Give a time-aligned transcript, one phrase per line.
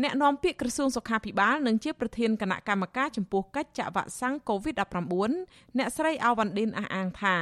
[0.00, 7.36] អ្នកនាំពាក្យក្រសួងសុខាភិបាលនិងជាប្រធានគណៈកម្មការចំពោះកិច្ចចាក់វ៉ាក់សាំង COVID-19 អ្នកស្រីអាវ៉ាន់ឌិនអះអាងថា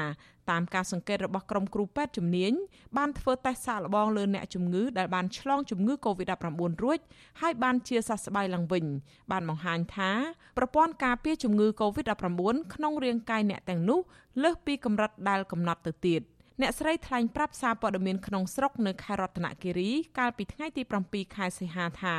[0.50, 2.52] តាមការសង្កេតរបស់ក្រុមគ្រូពេទ្យជំនាញ
[2.96, 6.98] បានធ្វើតេស្តសាកល្បងលើអ្នកជំងឺដែលបានឆ្លងជំងឺ Covid-19 រួច
[7.40, 8.84] ហើយបានជាសះស្បើយឡើងវិញ
[9.30, 10.10] បានបង្ហាញថា
[10.58, 12.42] ប្រព័ន្ធការពារជំងឺ Covid-19
[12.74, 14.00] ក្នុងរាងកាយអ្នកទាំងនោះ
[14.42, 16.22] លើសពីកម្រិតដែលកំណត់ទៅទៀត។
[16.62, 22.16] អ្នកស្រីថ្លែងប្រាប់សារព័ត៌មានក្នុងស្រុកនៅខេត្តរតនគិរីកាលពីថ្ងៃទី7ខែសីហាថា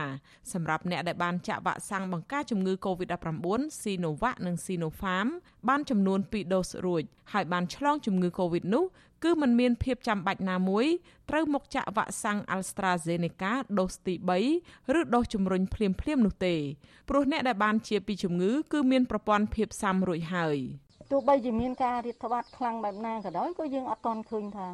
[0.54, 5.28] សម្រាប់អ្នកដែលបានចាក់វ៉ាក់សាំងបង្ការជំងឺ Covid-19 Sinovac និង Sinopharm
[5.70, 8.86] បានចំនួន2ដូសរួចហើយបានឆ្លងជំងឺ Covid នោះ
[9.24, 10.86] គឺมันមានភាពចាំបាច់ណាមួយ
[11.30, 14.14] ត្រូវមកចាក់វ៉ាក់សាំង AstraZeneca ដូសទី
[14.56, 16.56] 3ឬដូសជំរុញភ្លាមៗនោះទេ
[17.10, 20.60] ព្រោះអ្នកដែលបានជាពីជំងឺគឺមានប្រព័ន្ធភាពស៊ាំរួចហើយ
[21.12, 24.68] ទោះបីជាមានការរាតត្បាតខ្លាំងបែបណាក៏ដោយក៏យើងអត់តន់ឃើញថា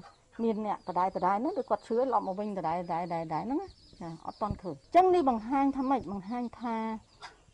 [0.43, 3.59] មានអ្នកបដាយបដាយហ្នឹងដូចគាត់ឈឺឡប់មកវិញដដែលដដែលដដែលហ្នឹង
[4.01, 6.75] ចាអត់តន់ឃើញអញ្ចឹងនេះបង្ហាញថាម៉េចបង្ហាញថា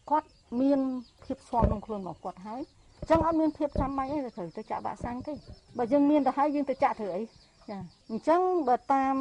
[0.10, 0.30] គាត់
[0.62, 0.80] មាន
[1.24, 2.62] ភាពស្វំក្នុងខ្លួនរបស់គាត់ហើយ
[3.00, 5.34] អញ្ចឹងអត់មានភាពចាំបាច់អីត្រូវទៅចាក់វ៉ាក់សាំងទេ
[5.78, 7.24] បើយើងមានទៅហើយយើងទៅចាក់ធ្វើអី
[7.70, 7.78] ចា
[8.12, 9.16] អញ្ចឹងបើតាម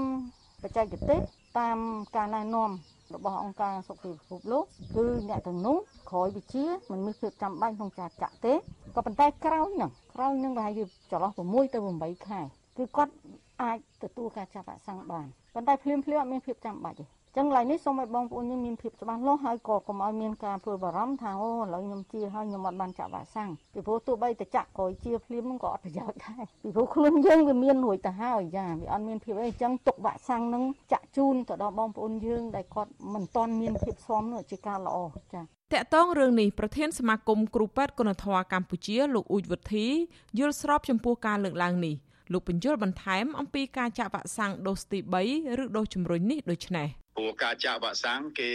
[0.63, 1.21] បច្ចេកទេស
[1.59, 1.79] តាម
[2.17, 2.71] ការណែនាំ
[3.15, 4.65] របស់អង្គការសុខភាពពិភពលោក
[4.97, 5.77] គឺអ្នកទាំងនោះ
[6.11, 8.55] ក្រោយវិជាមិនមានភាពចាំបាច់ក្នុងការចាក់ទេ
[8.97, 12.41] ក៏ប៉ុន្តែក្រោយហ្នឹងក្រោយហ្នឹងប្រហែលជាចន្លោះ6ទៅ8ខែ
[12.77, 13.13] គឺគាត់
[13.63, 17.05] អាចទទួលការចាប់វ៉ាក់សាំងបានប៉ុន្តែភ្លាមភ្លាមអត់មានភាពចាំបាច់ទេ
[17.37, 34.99] ចឹងឡើយនេះសូមឲ្យបងប្អូនយើងមានភាពច្បាស់លាស់ហើយក៏កុំឲ្យមានការព្រួយបារម្ភថាអូឥឡូវខ្ញុំជាហើយខ្ញុំអត់បានចាក់វ៉ាក់សាំងពីព្រោះទោះបីតែចាក់ក្រោយជាភ្លាមហ្នឹងក៏អត់ប្រយោជន៍ដែរពីព្រោះខ្លួនយើងវាមានរួចទៅហើយចាវាអត់មានភាពអីចឹងទុកវ៉ាក់សាំងហ្នឹងចាក់ជូនទៅដល់បងប្អូនយើងដែលគាត់មិនទាន់មានភាពស្មនោះជាការល្អ
[35.35, 35.45] ចាត
[35.75, 39.87] កតងរឿងនេះប្រធានសមាគមគ្រូពេទ្យគុណធម៌កម្ពុជាលោកអ៊ូចវុធី
[40.39, 41.95] យល់ស្របចំពោះការលើកឡើងនេះ
[42.33, 44.99] លោកបញ្យលបន្ថែមអំពីការចាក់វ៉ាក់សាំងដូសទី
[45.31, 48.51] 3ឬដូសជំរុញនេះដូចនេះ ព្រោះការចាក់វ៉ាក់សាំងគេ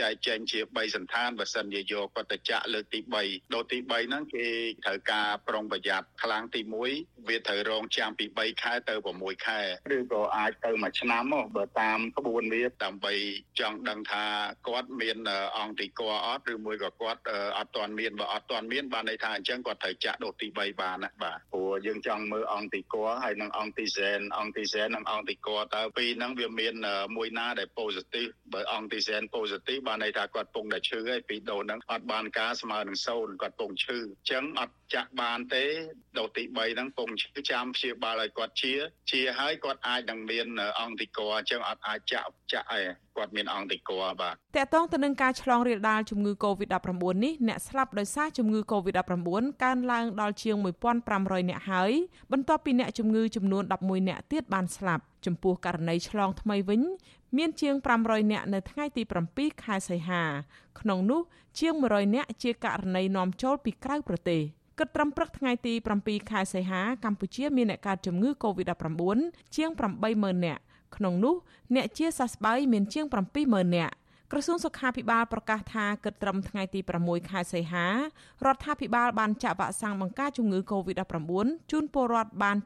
[0.00, 4.46] ចែកចែងជា3សន្តានបើសិនជាយកគាត់ទៅចាក់លើកទី3ដូសទី3ហ្នឹងគេ
[4.84, 6.60] ត្រូវការប្រុងប្រយ័ត្នខ្លាំងទី
[6.94, 9.60] 1វាត្រូវរងចាំពី3ខែទៅ6ខែ
[9.96, 13.14] ឬក៏អាចទៅមួយឆ្នាំមកបើតាមក្បួនវាដើម្បី
[13.60, 14.24] ចង់ដឹងថា
[14.68, 15.18] គាត់មាន
[15.58, 17.20] អង្គទីកអត់ឬមួយក៏គាត់
[17.58, 22.94] អត់ទាន់មានបើអត់ទាន់មានបានន័យថាអញ្ចឹងគាត់ត្រូវចាក់ដូសទី3បានណាបាទព្រោះយើងចង់មើលអង្គទីក
[23.24, 26.74] ហើយនិងអង្គទីសែនអង្គទីសែននិងអង្គទីកតើពីរហ្នឹងវាមាន
[27.16, 35.64] មួយណាដែល positive បើអង្គទីសែន positive បានន័យថាគាត់ពងតែឈឺហើយពីដូសហ្នឹងអត់បានការស្មើនឹង0គាត់ពងឈឺអញ្ចឹងអត់ ចាក់បានទេ
[36.18, 38.72] ដូសទី3ហ្នឹងពងឈឺចាំព្យាបាលឲ្យគាត់ជា
[39.10, 40.46] ជាហើយគាត់អាចនឹងមាន
[40.80, 42.80] អង្គទីកអញ្ចឹងអត់អាចចាក់ចាក់ឯ
[43.16, 43.90] គាត់មានអង្គទីក
[44.20, 46.88] បាទតកតងទៅនឹងការឆ្លងរាលដាលជំងឺ Covid-19
[47.24, 50.56] នេះអ្នកស្លាប់ដោយសារជំងឺ Covid-19 កើនឡើងដល់ជាង
[51.02, 51.92] 1500នាក់ហើយ
[52.32, 56.82] បន្ទាប់ពីអ្នកជំងឺចំនួន11នាក់ទៀតបានស្លាប់ចំពោះករណីឆ្លងថ្មីវិញ
[57.36, 57.74] មានជាង
[58.04, 59.02] 500នាក់នៅថ្ងៃទី
[59.32, 60.22] 7ខែសីហា
[60.80, 61.20] ក្នុងនោះ
[61.58, 64.42] ជាង100នាក់ជាករណីនាំចូលពីក្រៅប្រទេស
[64.80, 69.00] គិតត្រឹមព្រឹកថ្ងៃទី7ខែសីហាកម្ពុជាមានអ្នកកើតជំងឺ Covid-19
[69.56, 69.70] ជាង
[70.08, 70.62] 80000នាក់
[70.96, 71.34] ក្នុងនោះ
[71.74, 73.06] អ្នកជាសះស្បើយមានជាង
[73.40, 73.94] 70000នាក់
[74.32, 77.86] ក្រសួងសុខាភិបាលប្រកាសថាគិតត្រឹមថ្ងៃទី6ខែសីហា
[78.46, 81.32] រដ្ឋាភិបាលបានចាក់វ៉ាក់សាំងបង្ការជំងឺ Covid-19
[81.70, 82.56] ជូនពលរដ្ឋបាន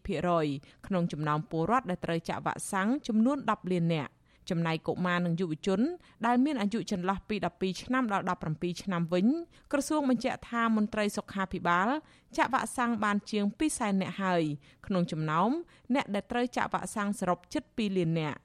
[0.00, 4.12] 77%ក្នុងចំណោមពលរដ្ឋដែលត្រូវចាក់វ៉ាក់សាំងចំនួន10លាននាក់
[4.50, 5.80] ចំណែកកុមារនិងយុវជន
[6.26, 8.24] ដែលមានអាយុចន្លោះពី12ឆ្នាំដល់
[8.54, 9.26] 17ឆ្នាំវិញ
[9.72, 11.88] ក្រសួងបញ្ជាក់ថាមន្ត្រីសុខាភិបាល
[12.36, 14.42] ចាក់វ៉ាក់សាំងបានជាង200,000នាក់ហើយ
[14.86, 15.50] ក្នុងចំណោម
[15.94, 18.38] អ្នកដែលត្រូវចាក់វ៉ាក់សាំងសរុបជិត2លាននាក់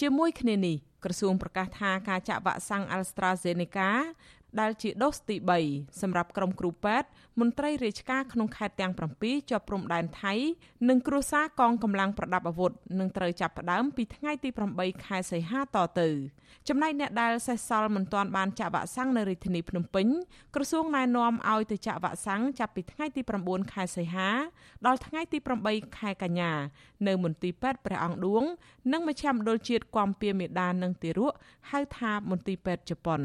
[0.00, 3.88] ជាមួយគ្នានេះក្រសួងប្រកាសថាការចាក់វ៉ាក់សាំង AstraZeneca
[4.60, 5.36] ដែលជាដូសទី
[5.68, 7.08] 3សម្រាប់ក្រុមគ្រូពេទ្យ
[7.40, 10.34] មន្ត្រីរាជការក្នុងខេត្តទាំង7ជាប់ព្រំដែនថៃ
[10.88, 14.48] និងគ្រួសារកងកម្លាំងប្រដាប់អាវុធនឹងត្រូវចាប់ផ្ដើមពីថ្ងៃទី
[14.78, 16.08] 8ខែសីហាតទៅ
[16.68, 20.06] ចំណែកអ្នកដែលសេសសល់មិនទាន់បានចាក់វ៉ាក់សាំងនៅរាជធានីភ្នំពេញ
[20.54, 24.28] ក្រសួងណែនាំឲ្យទៅចាក់វ៉ាក់សាំងចាប់ពីថ្ងៃទី9ខែសីហា
[24.86, 25.38] ដល់ថ្ងៃទី
[25.68, 26.52] 8ខែកញ្ញា
[27.06, 28.42] នៅមន្ទីរពេទ្យព្រះអង្គឌួង
[28.92, 31.32] និងមជ្ឈមណ្ឌលជាតិគាំពៀមេដានិងទារក
[31.70, 33.20] ហៅថាមន្ទីរពេទ្យជប៉ុន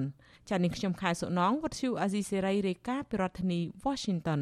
[0.50, 4.42] ចា៎នេះខ្ញុំខែសុណងវັດឈូអាស៊ីសេរីរាយការណ៍ពីរដ្ឋធានី Washington